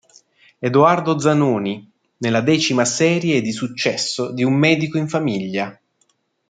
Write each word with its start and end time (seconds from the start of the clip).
Edoardo 0.59 1.19
Zanoni 1.19 1.87
nella 2.17 2.41
decima 2.41 2.85
serie 2.85 3.39
di 3.39 3.51
successo 3.51 4.31
"di 4.31 4.43
Un 4.43 4.55
medico 4.55 4.97
in 4.97 5.07
famiglia. 5.07 5.79